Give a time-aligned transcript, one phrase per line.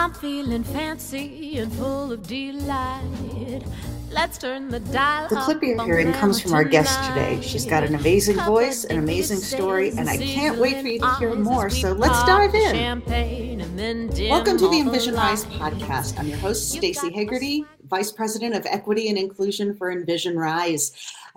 [0.00, 3.62] I'm feeling fancy and full of delight.
[4.10, 5.28] Let's turn the dial.
[5.28, 7.38] The clip you're hearing comes from our guest today.
[7.42, 11.14] She's got an amazing voice, an amazing story, and I can't wait for you to
[11.16, 11.68] hear more.
[11.68, 13.02] So let's dive in.
[14.30, 16.18] Welcome to the Envision Rise podcast.
[16.18, 20.92] I'm your host, Stacey Hegarty, Vice President of Equity and Inclusion for Envision Rise.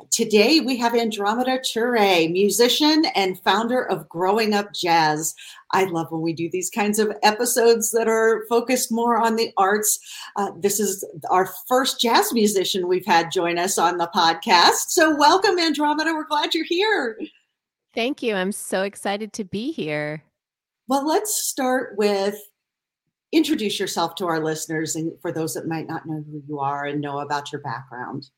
[0.09, 5.36] Today we have Andromeda Turre, musician and founder of Growing Up Jazz.
[5.71, 9.51] I love when we do these kinds of episodes that are focused more on the
[9.57, 10.00] arts.
[10.36, 14.89] Uh, this is our first jazz musician we've had join us on the podcast.
[14.89, 16.14] So, welcome, Andromeda.
[16.14, 17.20] We're glad you're here.
[17.93, 18.36] Thank you.
[18.36, 20.23] I'm so excited to be here.
[20.87, 22.36] Well, let's start with
[23.31, 26.86] introduce yourself to our listeners and for those that might not know who you are
[26.86, 28.29] and know about your background.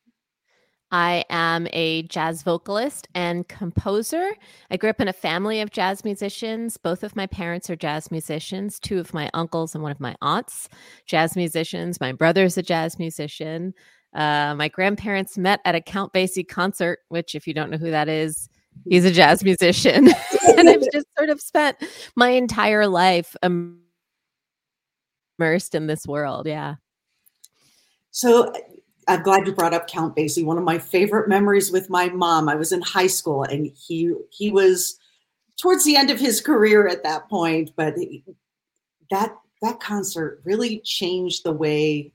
[0.92, 4.32] I am a jazz vocalist and composer.
[4.70, 6.78] I grew up in a family of jazz musicians.
[6.78, 10.16] Both of my parents are jazz musicians, two of my uncles and one of my
[10.22, 10.70] aunts,
[11.06, 12.00] jazz musicians.
[12.00, 13.74] My brother's a jazz musician.
[14.14, 17.92] Uh, my grandparents met at a Count Basie concert, which, if you don't know who
[17.92, 18.48] that is,
[18.88, 20.08] he's a jazz musician.
[20.58, 21.78] and I've just sort of spent
[22.16, 23.36] my entire life
[25.38, 26.48] immersed in this world.
[26.48, 26.76] Yeah.
[28.12, 28.54] So
[29.08, 30.46] I'm glad you brought up Count Basie.
[30.46, 32.50] One of my favorite memories with my mom.
[32.50, 34.98] I was in high school, and he he was
[35.62, 37.72] towards the end of his career at that point.
[37.76, 37.96] But
[39.12, 42.12] that that concert really changed the way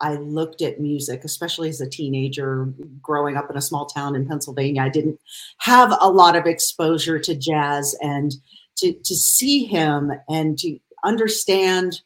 [0.00, 4.26] I looked at music, especially as a teenager growing up in a small town in
[4.26, 4.82] Pennsylvania.
[4.82, 5.20] I didn't
[5.58, 8.34] have a lot of exposure to jazz, and
[8.76, 12.00] to to see him and to understand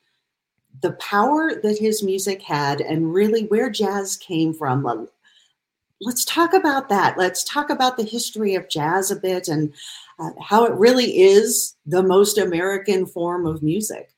[0.80, 5.08] the power that his music had and really where jazz came from.
[6.00, 7.18] Let's talk about that.
[7.18, 9.74] Let's talk about the history of jazz a bit and
[10.18, 14.10] uh, how it really is the most American form of music.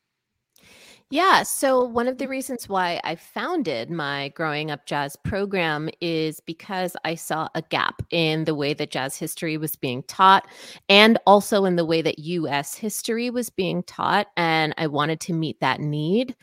[1.12, 1.42] Yeah.
[1.42, 2.30] So, one of the mm-hmm.
[2.30, 8.00] reasons why I founded my Growing Up Jazz program is because I saw a gap
[8.10, 10.46] in the way that jazz history was being taught
[10.88, 14.28] and also in the way that US history was being taught.
[14.36, 16.36] And I wanted to meet that need.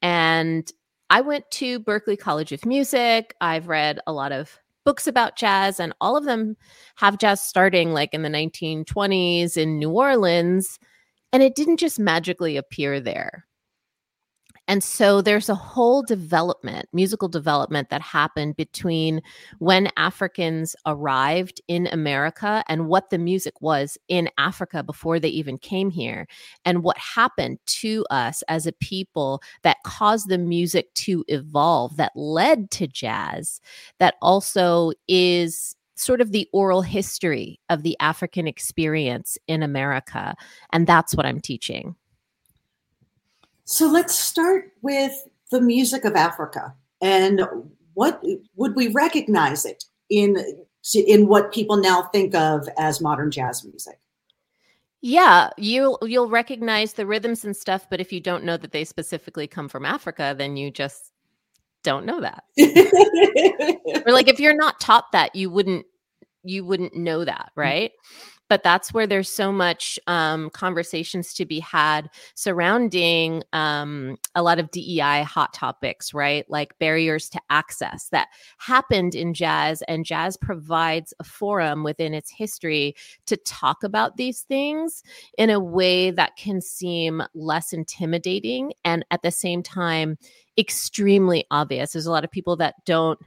[0.00, 0.72] And
[1.10, 3.34] I went to Berklee College of Music.
[3.42, 6.56] I've read a lot of books about jazz, and all of them
[6.96, 10.78] have jazz starting like in the 1920s in New Orleans.
[11.30, 13.44] And it didn't just magically appear there
[14.66, 19.20] and so there's a whole development, musical development that happened between
[19.58, 25.58] when Africans arrived in America and what the music was in Africa before they even
[25.58, 26.26] came here,
[26.64, 32.12] and what happened to us as a people that caused the music to evolve, that
[32.14, 33.60] led to jazz,
[33.98, 40.34] that also is sort of the oral history of the African experience in America.
[40.72, 41.94] And that's what I'm teaching.
[43.64, 45.12] So let's start with
[45.50, 47.42] the music of Africa and
[47.94, 48.22] what
[48.56, 50.36] would we recognize it in
[50.94, 53.98] in what people now think of as modern jazz music?
[55.00, 58.84] Yeah, you'll you'll recognize the rhythms and stuff, but if you don't know that they
[58.84, 61.12] specifically come from Africa, then you just
[61.82, 62.44] don't know that.
[64.06, 65.86] or like if you're not taught that, you wouldn't
[66.42, 67.62] you wouldn't know that, mm.
[67.62, 67.92] right?
[67.92, 74.42] Mm-hmm but that's where there's so much um, conversations to be had surrounding um, a
[74.42, 76.48] lot of DEI hot topics, right?
[76.48, 78.28] Like barriers to access that
[78.58, 82.94] happened in jazz, and jazz provides a forum within its history
[83.26, 85.02] to talk about these things
[85.38, 90.18] in a way that can seem less intimidating and at the same time
[90.56, 91.92] extremely obvious.
[91.92, 93.18] There's a lot of people that don't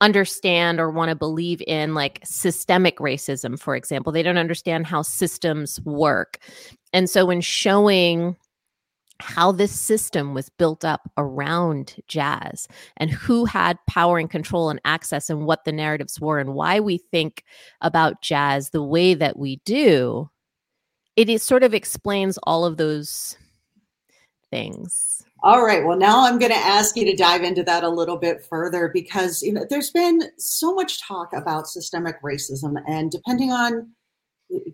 [0.00, 4.12] understand or want to believe in like systemic racism, for example.
[4.12, 6.38] They don't understand how systems work.
[6.92, 8.36] And so, when showing
[9.18, 12.68] how this system was built up around jazz
[12.98, 16.80] and who had power and control and access and what the narratives were and why
[16.80, 17.42] we think
[17.80, 20.28] about jazz the way that we do,
[21.16, 23.38] it is sort of explains all of those
[24.50, 25.25] things.
[25.46, 25.86] All right.
[25.86, 28.90] Well, now I'm going to ask you to dive into that a little bit further
[28.92, 33.92] because you know there's been so much talk about systemic racism, and depending on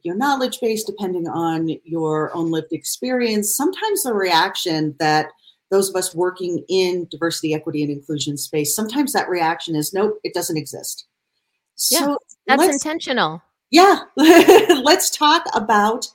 [0.02, 5.26] your knowledge base, depending on your own lived experience, sometimes the reaction that
[5.70, 10.18] those of us working in diversity, equity, and inclusion space, sometimes that reaction is nope,
[10.24, 11.04] it doesn't exist.
[11.74, 12.12] So
[12.48, 13.42] yeah, that's intentional.
[13.70, 14.04] Yeah.
[14.16, 16.06] let's talk about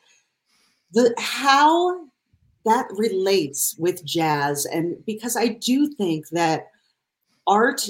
[0.94, 2.08] the how
[2.68, 6.68] that relates with jazz and because i do think that
[7.48, 7.90] art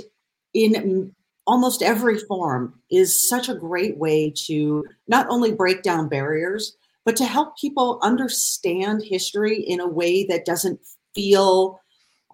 [0.53, 1.13] in
[1.45, 6.75] almost every form is such a great way to not only break down barriers
[7.05, 10.79] but to help people understand history in a way that doesn't
[11.15, 11.79] feel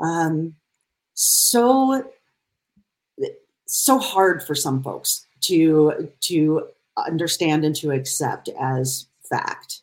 [0.02, 0.56] um,
[1.14, 2.04] so
[3.66, 6.68] so hard for some folks to to
[6.98, 9.83] understand and to accept as fact.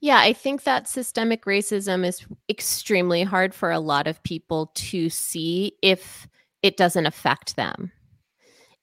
[0.00, 5.10] Yeah, I think that systemic racism is extremely hard for a lot of people to
[5.10, 6.26] see if
[6.62, 7.92] it doesn't affect them.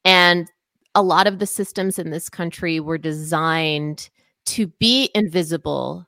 [0.05, 0.47] And
[0.95, 4.09] a lot of the systems in this country were designed
[4.47, 6.07] to be invisible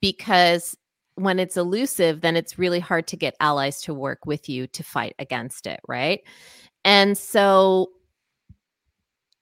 [0.00, 0.76] because
[1.16, 4.82] when it's elusive, then it's really hard to get allies to work with you to
[4.82, 6.20] fight against it, right?
[6.84, 7.90] And so,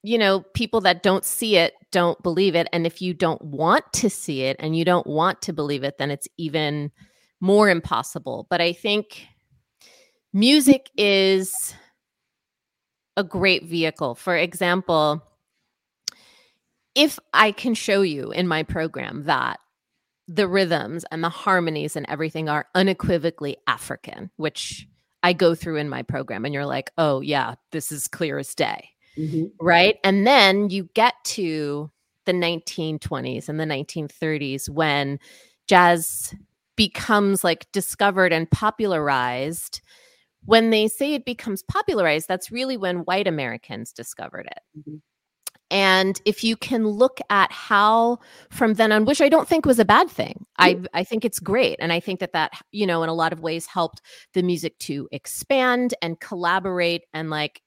[0.02, 2.68] you know, people that don't see it don't believe it.
[2.72, 5.98] And if you don't want to see it and you don't want to believe it,
[5.98, 6.90] then it's even
[7.40, 8.46] more impossible.
[8.50, 9.26] But I think
[10.32, 11.74] music is
[13.16, 14.14] a great vehicle.
[14.14, 15.22] For example,
[16.94, 19.60] if I can show you in my program that
[20.26, 24.86] the rhythms and the harmonies and everything are unequivocally African, which
[25.22, 28.54] I go through in my program, and you're like, oh, yeah, this is clear as
[28.54, 28.90] day.
[29.18, 29.44] Mm-hmm.
[29.60, 29.96] Right.
[30.04, 31.90] And then you get to
[32.24, 35.18] the 1920s and the 1930s when
[35.66, 36.34] jazz
[36.76, 39.80] becomes like discovered and popularized.
[40.44, 44.62] When they say it becomes popularized, that's really when white Americans discovered it.
[44.78, 44.96] Mm-hmm.
[45.70, 49.78] And if you can look at how from then on, which I don't think was
[49.78, 51.76] a bad thing, I, I think it's great.
[51.78, 54.00] And I think that that, you know, in a lot of ways helped
[54.32, 57.60] the music to expand and collaborate and like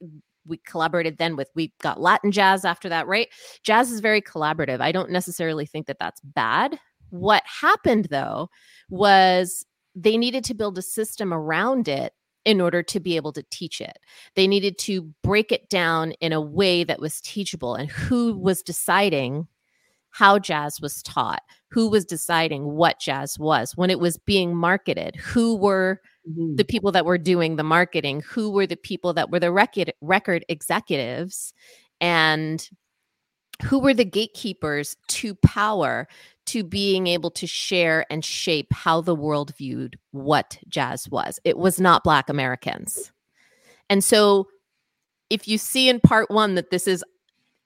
[0.46, 3.30] we collaborated then with we got latin jazz after that right
[3.64, 6.80] jazz is very collaborative i don't necessarily think that that's bad
[7.10, 8.50] what happened though
[8.90, 9.66] was
[9.96, 12.14] they needed to build a system around it
[12.46, 14.00] in order to be able to teach it.
[14.36, 17.76] They needed to break it down in a way that was teachable.
[17.76, 19.48] And who was deciding
[20.10, 21.42] how jazz was taught?
[21.70, 25.16] Who was deciding what jazz was when it was being marketed?
[25.18, 26.56] Who were mm-hmm.
[26.56, 28.22] the people that were doing the marketing?
[28.22, 31.54] Who were the people that were the record, record executives?
[32.00, 32.68] And
[33.64, 36.08] who were the gatekeepers to power
[36.48, 41.40] to being able to share and shape how the world viewed what jazz was.
[41.44, 43.12] It was not Black Americans.
[43.90, 44.48] And so,
[45.30, 47.06] if you see in part one that this is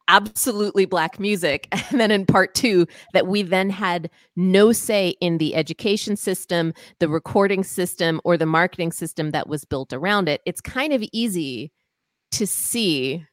[0.07, 5.37] absolutely Black music, and then in part two, that we then had no say in
[5.37, 10.41] the education system, the recording system, or the marketing system that was built around it,
[10.45, 11.71] it's kind of easy
[12.31, 13.25] to see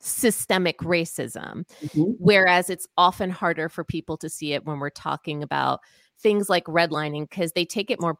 [0.00, 1.64] systemic racism.
[1.82, 2.02] Mm-hmm.
[2.18, 5.80] Whereas it's often harder for people to see it when we're talking about
[6.20, 8.16] things like redlining because they take it more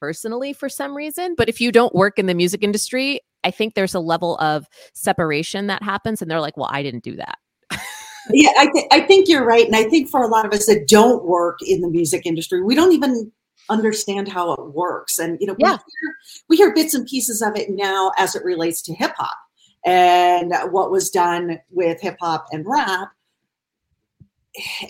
[0.00, 1.34] personally for some reason.
[1.36, 4.66] But if you don't work in the music industry, I think there's a level of
[4.94, 7.38] separation that happens, and they're like, well, I didn't do that.
[8.30, 9.66] yeah, I, th- I think you're right.
[9.66, 12.62] And I think for a lot of us that don't work in the music industry,
[12.62, 13.30] we don't even
[13.68, 15.18] understand how it works.
[15.18, 15.72] And, you know, yeah.
[15.72, 16.14] we, hear,
[16.48, 19.36] we hear bits and pieces of it now as it relates to hip hop
[19.84, 23.10] and what was done with hip hop and rap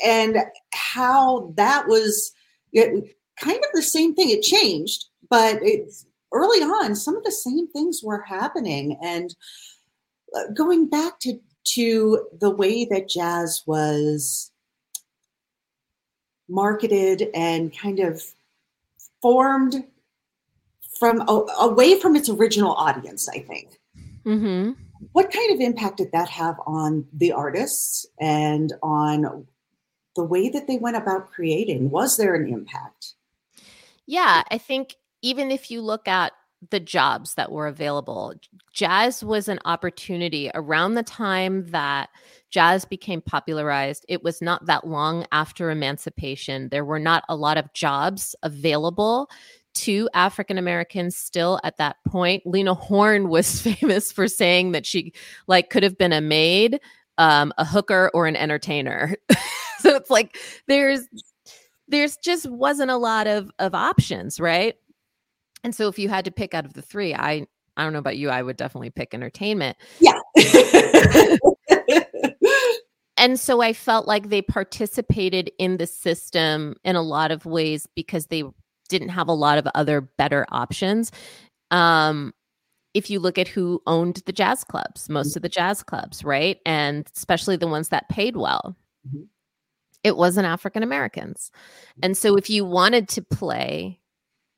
[0.04, 0.38] and
[0.72, 2.32] how that was
[2.72, 4.30] it, kind of the same thing.
[4.30, 8.98] It changed, but it's early on, some of the same things were happening.
[9.02, 9.34] And
[10.36, 11.40] uh, going back to,
[11.74, 14.50] to the way that jazz was
[16.48, 18.22] marketed and kind of
[19.22, 19.84] formed
[20.98, 23.80] from away from its original audience, I think.
[24.24, 24.72] Mm-hmm.
[25.12, 29.46] What kind of impact did that have on the artists and on
[30.16, 31.90] the way that they went about creating?
[31.90, 33.14] Was there an impact?
[34.06, 36.32] Yeah, I think even if you look at
[36.70, 38.34] the jobs that were available,
[38.72, 42.10] jazz was an opportunity around the time that
[42.50, 44.04] jazz became popularized.
[44.06, 46.68] It was not that long after emancipation.
[46.68, 49.30] There were not a lot of jobs available
[49.76, 52.42] to African Americans still at that point.
[52.46, 55.14] Lena Horne was famous for saying that she
[55.46, 56.80] like could have been a maid,
[57.16, 59.16] um, a hooker, or an entertainer.
[59.78, 60.38] so it's like
[60.68, 61.00] there's
[61.88, 64.76] there's just wasn't a lot of of options, right?
[65.64, 67.98] And so if you had to pick out of the three, I I don't know
[67.98, 69.76] about you, I would definitely pick entertainment.
[69.98, 70.20] Yeah.
[73.16, 77.88] and so I felt like they participated in the system in a lot of ways
[77.96, 78.44] because they
[78.88, 81.10] didn't have a lot of other better options.
[81.72, 82.32] Um,
[82.92, 85.38] if you look at who owned the jazz clubs, most mm-hmm.
[85.38, 86.58] of the jazz clubs, right?
[86.64, 88.76] And especially the ones that paid well,
[89.08, 89.24] mm-hmm.
[90.04, 91.50] it wasn't African Americans.
[92.02, 94.00] And so if you wanted to play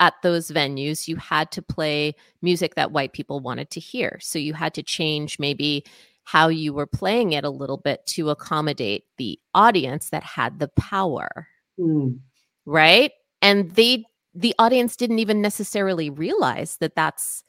[0.01, 4.19] at those venues, you had to play music that white people wanted to hear.
[4.21, 5.85] So you had to change maybe
[6.25, 10.69] how you were playing it a little bit to accommodate the audience that had the
[10.69, 11.47] power.
[11.79, 12.19] Mm.
[12.67, 13.13] Right.
[13.43, 17.43] And they the audience didn't even necessarily realize that that's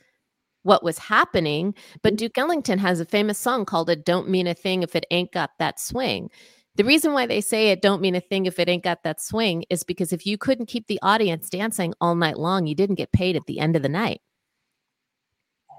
[0.63, 1.75] what was happening.
[2.03, 2.17] But Mhm.
[2.17, 5.31] Duke Ellington has a famous song called It Don't Mean a Thing If It Ain't
[5.33, 6.29] Got That Swing.
[6.77, 9.19] The reason why they say it don't mean a thing if it ain't got that
[9.19, 12.95] swing is because if you couldn't keep the audience dancing all night long, you didn't
[12.95, 14.21] get paid at the end of the night.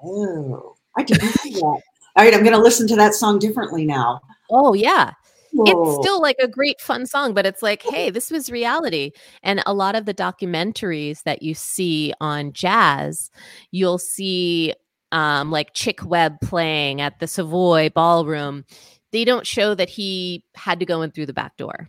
[0.04, 1.60] Oh, I didn't see that.
[1.62, 1.82] All
[2.16, 4.20] right, I'm going to listen to that song differently now.
[4.50, 5.12] Oh, yeah.
[5.52, 5.66] Whoa.
[5.66, 9.12] It's still like a great fun song, but it's like, hey, this was reality.
[9.44, 13.30] And a lot of the documentaries that you see on jazz,
[13.70, 14.74] you'll see
[15.12, 18.64] um, like Chick Webb playing at the Savoy Ballroom.
[19.12, 21.88] They don't show that he had to go in through the back door.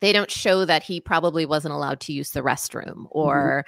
[0.00, 3.64] They don't show that he probably wasn't allowed to use the restroom or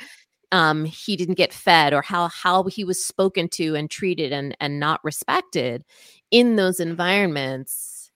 [0.53, 4.57] um, he didn't get fed or how how he was spoken to and treated and
[4.61, 5.83] and not respected
[6.31, 8.11] in those environments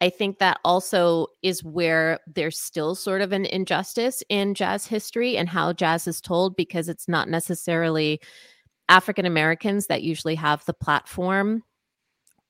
[0.00, 5.36] i think that also is where there's still sort of an injustice in jazz history
[5.36, 8.20] and how jazz is told because it's not necessarily
[8.88, 11.62] african americans that usually have the platform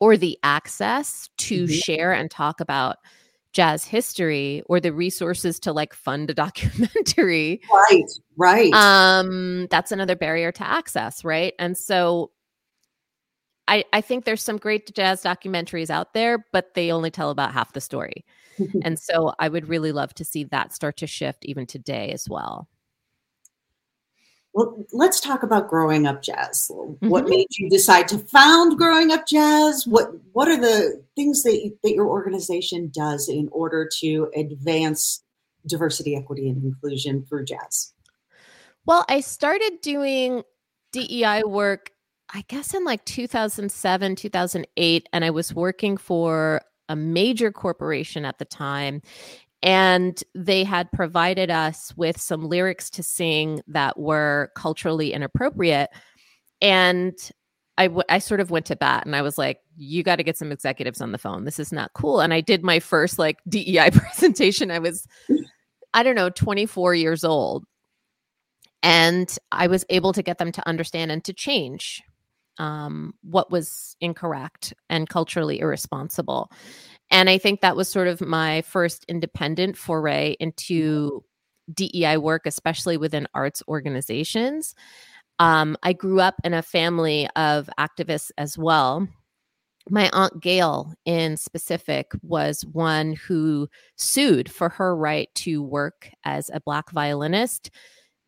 [0.00, 1.82] or the access to Mhm.
[1.82, 2.96] share and talk about
[3.52, 6.34] jazz history or the resources to like fund a
[7.14, 8.04] documentary right,
[8.36, 8.74] right.
[8.74, 12.30] um that's another barrier to access right and so
[13.66, 17.52] i i think there's some great jazz documentaries out there but they only tell about
[17.54, 18.26] half the story
[18.84, 22.28] and so i would really love to see that start to shift even today as
[22.28, 22.68] well
[24.56, 26.70] well, let's talk about growing up jazz.
[27.02, 27.28] What Mhm.
[27.28, 29.86] made you decide to found growing up jazz?
[29.86, 35.22] What What are the things that that your organization does in order to advance
[35.66, 37.92] diversity, equity, and inclusion through jazz?
[38.86, 40.42] well i started doing
[40.92, 41.90] dei work
[42.32, 48.38] i guess in like 2007 2008 and i was working for a major corporation at
[48.38, 49.02] the time
[49.62, 55.90] and they had provided us with some lyrics to sing that were culturally inappropriate
[56.60, 57.14] and
[57.78, 60.22] I, w- I sort of went to bat and I was like, you got to
[60.22, 61.44] get some executives on the phone.
[61.44, 62.20] This is not cool.
[62.20, 64.70] And I did my first like DEI presentation.
[64.70, 65.06] I was,
[65.92, 67.64] I don't know, 24 years old.
[68.82, 72.02] And I was able to get them to understand and to change
[72.58, 76.50] um, what was incorrect and culturally irresponsible.
[77.10, 81.24] And I think that was sort of my first independent foray into
[81.72, 84.74] DEI work, especially within arts organizations.
[85.38, 89.06] Um, I grew up in a family of activists as well.
[89.88, 96.50] My aunt Gail, in specific, was one who sued for her right to work as
[96.52, 97.70] a Black violinist.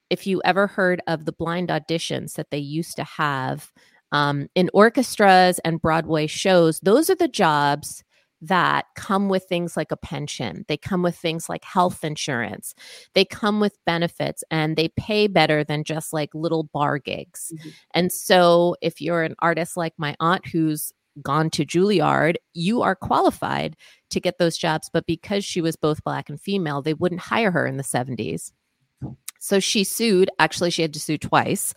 [0.08, 3.72] If you ever heard of the blind auditions that they used to have
[4.12, 8.04] um, in orchestras and Broadway shows, those are the jobs
[8.40, 10.64] that come with things like a pension.
[10.68, 12.74] They come with things like health insurance.
[13.14, 17.52] They come with benefits and they pay better than just like little bar gigs.
[17.56, 17.72] Mhm.
[17.94, 20.92] And so, if you're an artist like my aunt who's
[21.22, 23.76] gone to Juilliard, you are qualified
[24.10, 24.88] to get those jobs.
[24.92, 28.52] But because she was both Black and female, they wouldn't hire her in the 70s.
[29.40, 30.30] So she sued.
[30.38, 31.74] Actually, she had to sue twice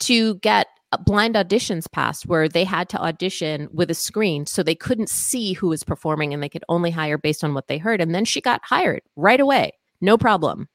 [0.00, 0.66] to get
[0.98, 5.52] blind auditions passed where they had to audition with a screen so they couldn't see
[5.52, 8.00] who was performing and they could only hire based on what they heard.
[8.00, 10.68] And then she got hired right away, no problem.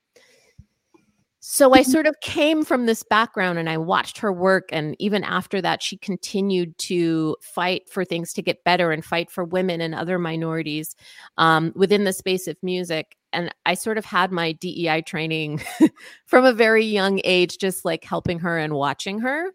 [1.42, 4.70] So I sort of came from this background and I watched her work.
[4.74, 9.32] And even after that, she continued to fight for things to get better and fight
[9.32, 10.96] for women and other minorities
[11.38, 13.16] um, within the space of music.
[13.32, 15.62] And I sort of had my DEI training
[16.26, 19.50] from a very young age, just like helping her and watching her.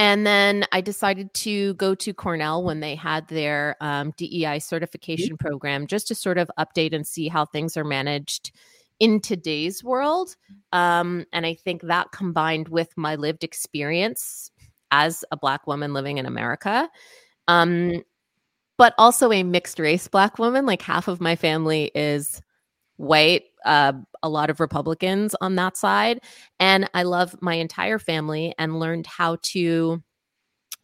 [0.00, 5.36] And then I decided to go to Cornell when they had their um, DEI certification
[5.36, 8.50] program just to sort of update and see how things are managed
[8.98, 10.36] in today's world.
[10.72, 14.50] Um, and I think that combined with my lived experience
[14.90, 16.88] as a Black woman living in America,
[17.46, 18.02] um,
[18.78, 22.40] but also a mixed race Black woman, like half of my family is
[22.96, 26.20] white, uh, a lot of Republicans on that side.
[26.58, 30.02] And I love my entire family and learned how to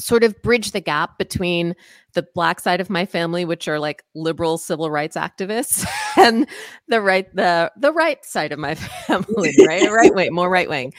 [0.01, 1.75] sort of bridge the gap between
[2.13, 5.87] the black side of my family which are like liberal civil rights activists
[6.19, 6.47] and
[6.89, 8.75] the right the the right side of my
[9.07, 10.93] family right right wing more right wing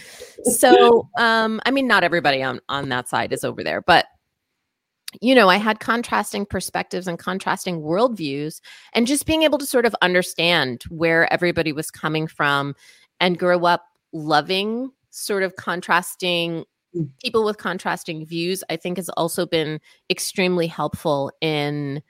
[0.44, 4.08] so um i mean not everybody on on that side is over there but
[5.22, 8.60] you know, I had contrasting perspectives and contrasting worldviews,
[8.94, 12.76] and just being able to sort of understand where everybody was coming from
[13.20, 17.10] and grow up loving sort of contrasting Mm.
[17.22, 22.02] people with contrasting views, I think has also been extremely helpful in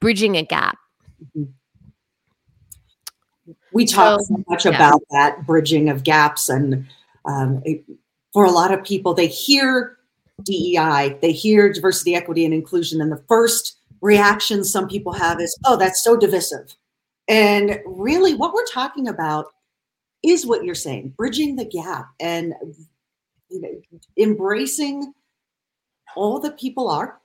[0.00, 0.78] bridging a gap.
[3.72, 4.74] we talk so, so much yeah.
[4.74, 6.86] about that bridging of gaps and
[7.26, 7.84] um, it,
[8.32, 9.98] for a lot of people they hear
[10.42, 15.56] dei they hear diversity equity and inclusion and the first reaction some people have is
[15.64, 16.74] oh that's so divisive
[17.28, 19.46] and really what we're talking about
[20.22, 22.54] is what you're saying bridging the gap and
[23.48, 25.12] you know, embracing
[26.16, 27.20] all that people are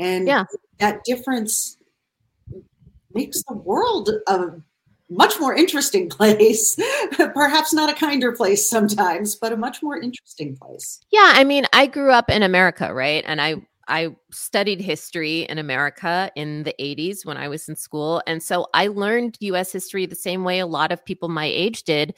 [0.00, 0.44] and yeah.
[0.78, 1.76] that difference
[3.14, 4.50] makes the world a
[5.10, 6.76] much more interesting place
[7.34, 11.66] perhaps not a kinder place sometimes but a much more interesting place yeah i mean
[11.72, 13.56] i grew up in america right and i
[13.88, 18.22] I studied history in America in the 80s when I was in school.
[18.26, 21.82] And so I learned US history the same way a lot of people my age
[21.84, 22.14] did.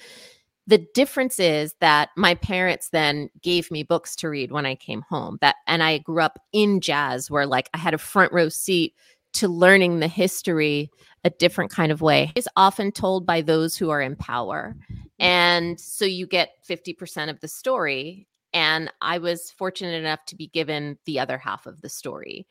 [0.67, 5.03] The difference is that my parents then gave me books to read when I came
[5.09, 5.39] home.
[5.41, 8.95] That and I grew up in jazz where like I had a front row seat
[9.35, 10.91] to learning the history
[11.25, 12.33] a different kind of way.
[12.35, 14.77] Is often told by those who are in power.
[15.19, 20.49] And so you get 50% of the story and I was fortunate enough to be
[20.49, 22.47] given the other half of the story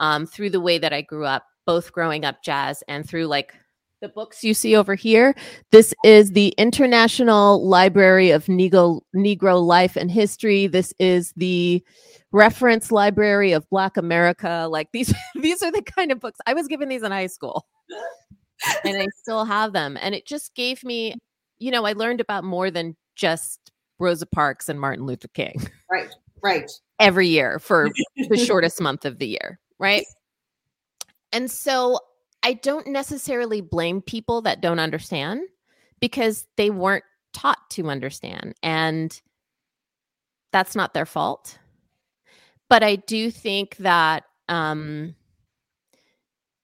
[0.00, 3.54] um, through the way that I grew up, both growing up jazz and through like
[4.00, 5.34] the books you see over here.
[5.70, 10.66] This is the International Library of Negro, Negro Life and History.
[10.66, 11.82] This is the
[12.32, 14.66] Reference Library of Black America.
[14.70, 17.66] Like these, these are the kind of books I was given these in high school,
[18.84, 19.96] and I still have them.
[20.00, 21.14] And it just gave me,
[21.58, 25.54] you know, I learned about more than just Rosa Parks and Martin Luther King.
[25.90, 26.08] Right,
[26.42, 26.70] right.
[26.98, 27.88] Every year for
[28.28, 30.04] the shortest month of the year, right?
[31.32, 31.98] And so
[32.46, 35.40] I don't necessarily blame people that don't understand
[35.98, 38.54] because they weren't taught to understand.
[38.62, 39.20] And
[40.52, 41.58] that's not their fault.
[42.68, 45.16] But I do think that um,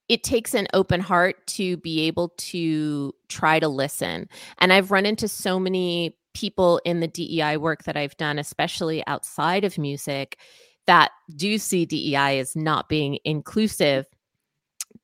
[0.08, 4.28] it takes an open heart to be able to try to listen.
[4.58, 9.04] And I've run into so many people in the DEI work that I've done, especially
[9.08, 10.38] outside of music,
[10.86, 14.06] that do see DEI as not being inclusive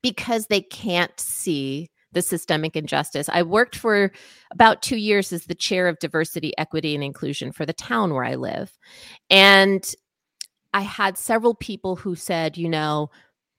[0.01, 3.29] because they can't see the systemic injustice.
[3.31, 4.11] I worked for
[4.51, 8.23] about two years as the chair of diversity, equity, and inclusion for the town where
[8.23, 8.71] I live.
[9.29, 9.83] And
[10.73, 13.09] I had several people who said, you know,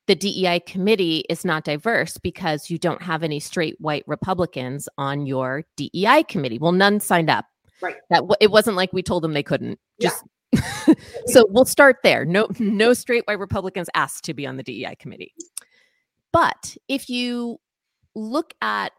[0.06, 5.26] the DEI committee is not diverse because you don't have any straight white Republicans on
[5.26, 6.58] your DEI committee.
[6.58, 7.44] Well, none signed up.
[7.80, 7.96] Right.
[8.10, 9.78] That it wasn't like we told them they couldn't.
[10.00, 10.94] Just yeah.
[11.26, 12.24] so we'll start there.
[12.24, 15.32] No, no straight white Republicans asked to be on the DEI committee.
[16.32, 17.58] But if you
[18.14, 18.92] look at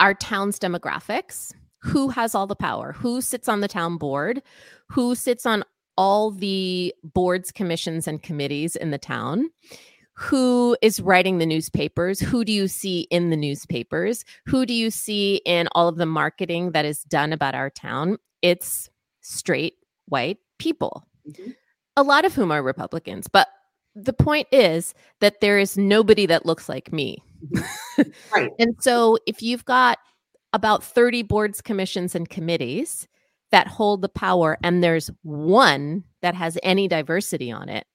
[0.00, 2.92] our town's demographics, who has all the power?
[2.92, 4.42] Who sits on the town board?
[4.90, 5.64] Who sits on
[5.96, 9.50] all the boards, commissions, and committees in the town?
[10.16, 12.20] who is writing the newspapers?
[12.20, 14.24] Who do you see in the newspapers?
[14.46, 18.18] Who do you see in all of the marketing that is done about our town?
[18.40, 18.88] It's
[19.22, 19.74] straight
[20.06, 21.50] white people, mm-hmm.
[21.96, 23.26] a lot of whom are Republicans.
[23.26, 23.48] But
[23.94, 27.22] the point is that there is nobody that looks like me.
[27.52, 28.02] Mm-hmm.
[28.34, 28.50] right.
[28.58, 29.98] and so if you've got
[30.52, 33.06] about 30 boards, commissions, and committees
[33.50, 37.86] that hold the power, and there's one that has any diversity on it,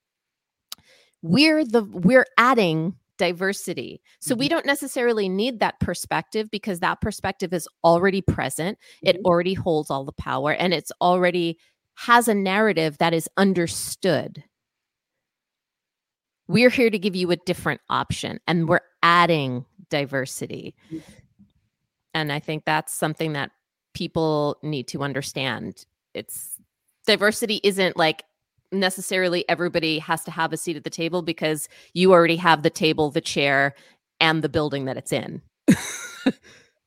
[1.22, 4.02] we're the we're adding diversity.
[4.22, 4.56] So we mm-hmm.
[4.56, 8.80] don't necessarily need that perspective because that perspective is already present.
[9.04, 9.26] It mm-hmm.
[9.26, 11.60] already holds all the power and it's already
[11.96, 14.44] has a narrative that is understood.
[16.50, 20.76] We're here to give you a different option and we're adding diversity.
[22.14, 23.52] And I think that's something that
[23.94, 25.86] people need to understand.
[26.16, 26.58] It's
[27.06, 28.24] diversity isn't like
[28.72, 32.70] necessarily everybody has to have a seat at the table because you already have the
[32.72, 33.76] table, the chair,
[34.20, 35.42] and the building that it's in.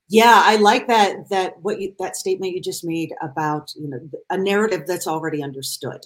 [0.09, 3.99] yeah, I like that that what you that statement you just made about, you know,
[4.29, 6.05] a narrative that's already understood.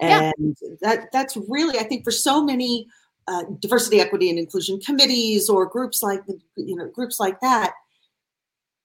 [0.00, 0.68] And yeah.
[0.80, 2.86] that that's really I think for so many
[3.28, 6.22] uh, diversity, equity, and inclusion committees or groups like
[6.56, 7.74] you know groups like that.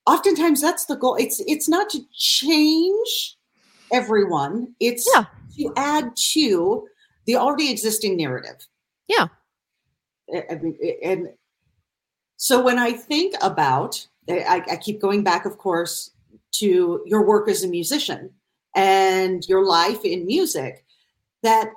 [0.05, 1.15] Oftentimes, that's the goal.
[1.15, 3.37] It's it's not to change
[3.91, 4.75] everyone.
[4.79, 5.25] It's yeah
[5.57, 6.87] to add to
[7.25, 8.67] the already existing narrative.
[9.07, 9.27] Yeah.
[10.33, 11.29] I mean, and
[12.37, 16.11] so when I think about, I, I keep going back, of course,
[16.53, 18.31] to your work as a musician
[18.75, 20.84] and your life in music,
[21.45, 21.69] that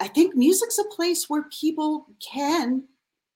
[0.00, 2.84] I think music's a place where people can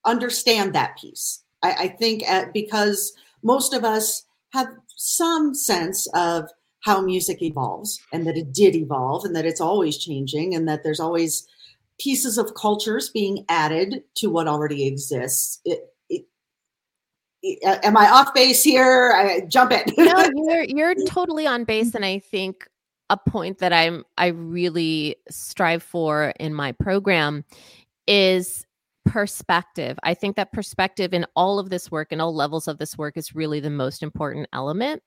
[0.05, 1.43] understand that piece.
[1.63, 6.49] I, I think at, because most of us have some sense of
[6.81, 10.83] how music evolves and that it did evolve and that it's always changing and that
[10.83, 11.47] there's always
[11.99, 15.61] pieces of cultures being added to what already exists.
[15.65, 16.27] It, it,
[17.67, 19.13] uh, am I off base here?
[19.17, 19.83] I, jump in.
[19.97, 22.69] no, you're you're totally on base, and I think
[23.11, 27.45] a point that I'm I really strive for in my program
[28.07, 28.67] is
[29.07, 29.99] perspective.
[30.03, 33.17] I think that perspective in all of this work and all levels of this work
[33.17, 35.03] is really the most important element.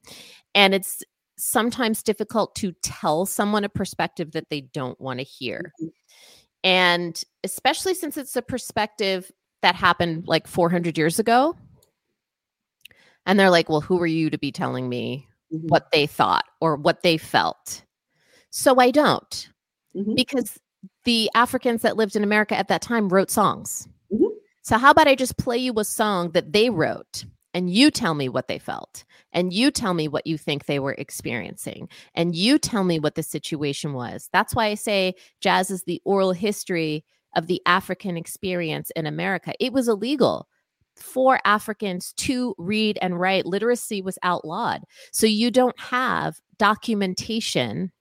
[0.56, 1.04] And it's
[1.38, 5.72] sometimes difficult to tell someone a perspective that they don't want to hear.
[5.82, 5.88] Mm-hmm.
[6.64, 9.32] And especially since it's a perspective
[9.62, 11.56] that happened like 400 years ago.
[13.26, 15.68] And they're like, well, who are you to be telling me mm-hmm.
[15.68, 17.84] what they thought or what they felt?
[18.52, 19.50] So I don't,
[19.96, 20.16] mm-hmm.
[20.16, 20.60] because
[21.06, 23.88] the Africans that lived in America at that time wrote songs.
[24.14, 24.26] Mm-hmm.
[24.62, 28.14] So how about I just play you a song that they wrote and you tell
[28.14, 32.36] me what they felt and you tell me what you think they were experiencing and
[32.36, 34.30] you tell me what the situation was.
[34.32, 37.04] That's why I say jazz is the oral history
[37.36, 39.54] of the African experience in America.
[39.60, 40.48] It was illegal
[40.96, 43.46] for Africans to read and write.
[43.46, 44.82] Literacy was outlawed.
[45.12, 47.92] So you don't have documentation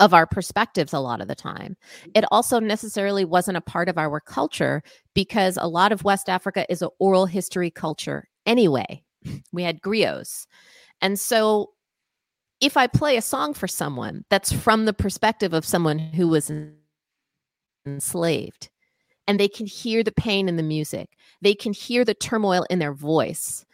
[0.00, 1.76] of our perspectives a lot of the time.
[2.14, 2.24] It mm-hmm.
[2.30, 4.82] also necessarily wasn't a part of our culture
[5.14, 9.02] because a lot of West Africa is an oral history culture anyway.
[9.52, 10.46] We had griots.
[11.00, 11.70] And so
[12.60, 16.50] if I play a song for someone that's from the perspective of someone who was
[17.84, 18.70] enslaved,
[19.26, 21.10] and they can hear the pain in the music,
[21.42, 23.64] they can hear the turmoil in their voice.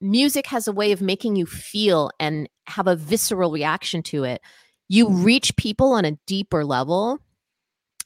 [0.00, 4.40] Music has a way of making you feel and have a visceral reaction to it
[4.88, 7.18] you reach people on a deeper level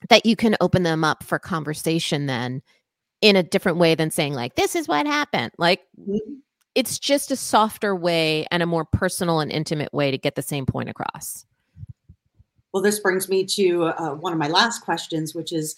[0.09, 2.62] that you can open them up for conversation then
[3.21, 6.35] in a different way than saying like this is what happened like mm-hmm.
[6.75, 10.43] it's just a softer way and a more personal and intimate way to get the
[10.43, 11.45] same point across
[12.73, 15.77] well this brings me to uh, one of my last questions which is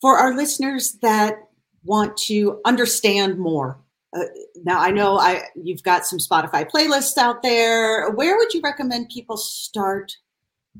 [0.00, 1.36] for our listeners that
[1.84, 3.78] want to understand more
[4.14, 4.24] uh,
[4.64, 8.10] now I know I you've got some Spotify playlists out there.
[8.10, 10.12] Where would you recommend people start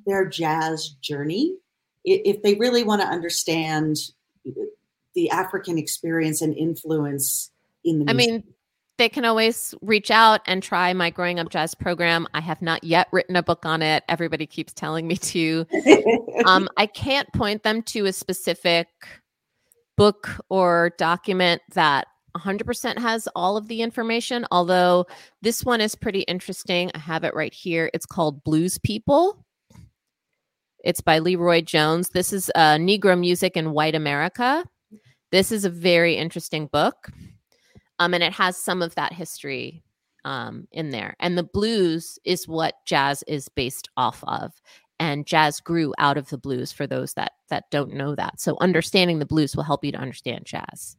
[0.06, 1.56] their jazz journey
[2.04, 3.96] if they really want to understand
[5.14, 7.50] the African experience and influence
[7.84, 8.04] in the?
[8.04, 8.30] Music?
[8.30, 8.44] I mean,
[8.98, 12.28] they can always reach out and try my growing up jazz program.
[12.34, 14.04] I have not yet written a book on it.
[14.08, 15.66] Everybody keeps telling me to.
[16.46, 18.86] um, I can't point them to a specific
[19.96, 25.06] book or document that 100% has all of the information, although
[25.42, 26.90] this one is pretty interesting.
[26.94, 27.90] I have it right here.
[27.94, 29.44] It's called Blues People.
[30.82, 32.10] It's by LeRoi Jones.
[32.10, 34.64] This is uh, Negro Music in White America.
[35.30, 37.08] This is a very interesting book.
[37.98, 39.82] Um, and it has some of that history
[40.24, 41.14] um, in there.
[41.20, 44.52] And the blues is what jazz is based off of.
[45.00, 48.40] And jazz grew out of the blues for those that that don't know that.
[48.40, 50.96] So understanding the blues will help you to understand jazz.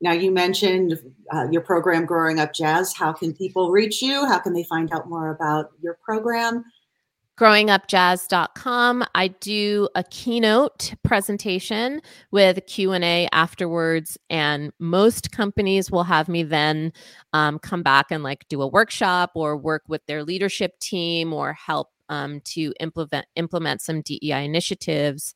[0.00, 0.98] Now, you mentioned
[1.32, 2.94] uh, your program, Growing Up Jazz.
[2.94, 4.26] How can people reach you?
[4.26, 6.64] How can they find out more about your program?
[7.40, 16.42] growingupjazz.com i do a keynote presentation with q&a afterwards and most companies will have me
[16.42, 16.92] then
[17.32, 21.54] um, come back and like do a workshop or work with their leadership team or
[21.54, 25.34] help um, to implement implement some dei initiatives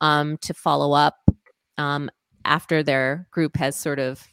[0.00, 1.18] um, to follow up
[1.78, 2.10] um,
[2.44, 4.26] after their group has sort of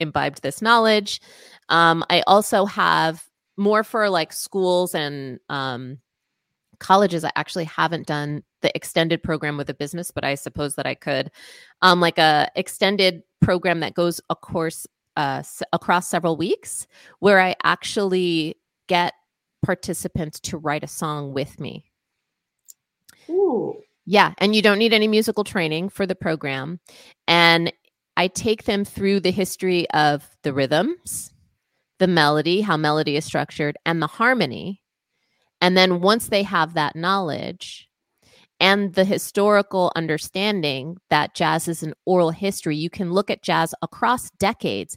[0.00, 1.20] imbibed this knowledge.
[1.68, 3.24] Um, I also have
[3.56, 5.98] more for like schools and um,
[6.78, 7.24] colleges.
[7.24, 10.94] I actually haven't done the extended program with a business, but I suppose that I
[10.94, 11.30] could,
[11.82, 16.86] um, like a extended program that goes a course uh, s- across several weeks,
[17.18, 19.14] where I actually get
[19.64, 21.84] participants to write a song with me.
[23.28, 23.82] Ooh.
[24.10, 26.80] Yeah, and you don't need any musical training for the program.
[27.26, 27.70] And
[28.16, 31.30] I take them through the history of the rhythms,
[31.98, 34.80] the melody, how melody is structured, and the harmony.
[35.60, 37.86] And then once they have that knowledge
[38.58, 43.74] and the historical understanding that jazz is an oral history, you can look at jazz
[43.82, 44.96] across decades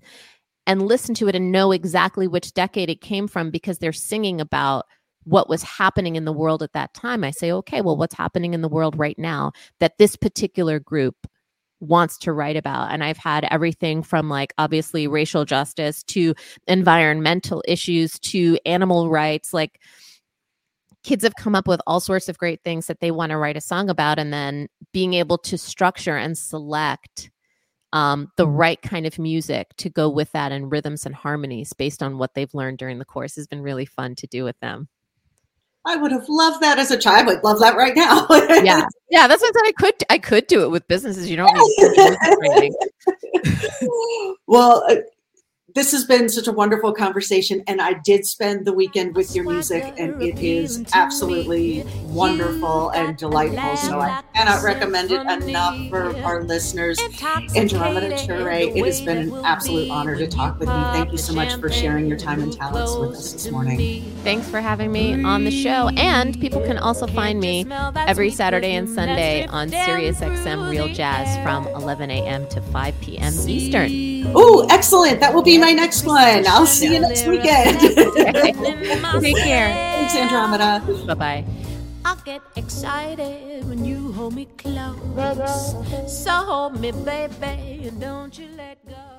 [0.66, 4.40] and listen to it and know exactly which decade it came from because they're singing
[4.40, 4.86] about
[5.24, 8.54] what was happening in the world at that time, I say, okay, well, what's happening
[8.54, 11.28] in the world right now that this particular group
[11.80, 12.92] wants to write about?
[12.92, 16.34] And I've had everything from like obviously racial justice to
[16.68, 19.54] environmental issues to animal rights.
[19.54, 19.80] Like
[21.04, 23.58] kids have come up with all sorts of great things that they want to write
[23.58, 24.18] a song about.
[24.18, 27.30] And then being able to structure and select
[27.94, 32.02] um, the right kind of music to go with that and rhythms and harmonies based
[32.02, 34.88] on what they've learned during the course has been really fun to do with them.
[35.86, 37.28] I would have loved that as a child.
[37.28, 38.28] I would love that right now.
[38.64, 39.28] yeah, yeah.
[39.28, 39.68] That's what I said.
[39.68, 39.96] I could.
[40.12, 41.30] I could do it with businesses.
[41.30, 42.74] You don't need
[44.48, 44.98] well, uh,
[45.76, 49.46] this has been such a wonderful conversation and i did spend the weekend with your
[49.46, 56.16] music and it is absolutely wonderful and delightful so i cannot recommend it enough for
[56.24, 57.00] our listeners.
[57.56, 60.74] andromeda Turre, it has been an absolute honor to talk with you.
[60.74, 64.04] Thank you so much for sharing your time and talents with us this morning.
[64.24, 68.74] thanks for having me on the show and people can also find me every saturday
[68.74, 74.68] and sunday on sirius xm real jazz from 11 a.m to 5 p.m eastern oh
[74.70, 76.46] excellent that will be my next one.
[76.48, 77.80] I'll see you next weekend.
[79.22, 79.70] Take care.
[79.70, 80.84] Thanks, Andromeda.
[81.08, 81.46] Bye bye.
[82.04, 85.76] I get excited when you hold me close.
[86.08, 89.11] So hold me, baby, and don't you let go.